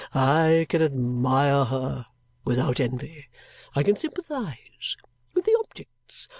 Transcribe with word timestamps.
I 0.15 0.65
can 0.67 0.81
admire 0.81 1.65
her 1.65 2.07
without 2.43 2.79
envy. 2.79 3.27
I 3.75 3.83
can 3.83 3.95
sympathize 3.95 4.97
with 5.35 5.45
the 5.45 5.55
objects. 5.59 6.27